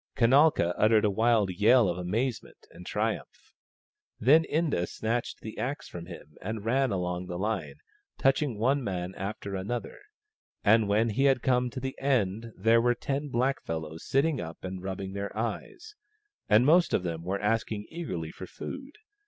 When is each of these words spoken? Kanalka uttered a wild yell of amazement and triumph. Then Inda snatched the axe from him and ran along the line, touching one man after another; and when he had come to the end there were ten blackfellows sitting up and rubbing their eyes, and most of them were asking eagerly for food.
Kanalka 0.15 0.73
uttered 0.79 1.05
a 1.05 1.11
wild 1.11 1.51
yell 1.51 1.87
of 1.87 1.99
amazement 1.99 2.65
and 2.71 2.87
triumph. 2.87 3.53
Then 4.19 4.45
Inda 4.45 4.87
snatched 4.87 5.41
the 5.41 5.59
axe 5.59 5.87
from 5.87 6.07
him 6.07 6.37
and 6.41 6.65
ran 6.65 6.89
along 6.89 7.27
the 7.27 7.37
line, 7.37 7.75
touching 8.17 8.57
one 8.57 8.83
man 8.83 9.13
after 9.13 9.55
another; 9.55 9.99
and 10.63 10.87
when 10.89 11.09
he 11.11 11.25
had 11.25 11.43
come 11.43 11.69
to 11.69 11.79
the 11.79 11.93
end 11.99 12.51
there 12.57 12.81
were 12.81 12.95
ten 12.95 13.29
blackfellows 13.29 14.01
sitting 14.03 14.41
up 14.41 14.63
and 14.63 14.81
rubbing 14.81 15.13
their 15.13 15.37
eyes, 15.37 15.93
and 16.49 16.65
most 16.65 16.95
of 16.95 17.03
them 17.03 17.21
were 17.21 17.39
asking 17.39 17.85
eagerly 17.91 18.31
for 18.31 18.47
food. 18.47 18.95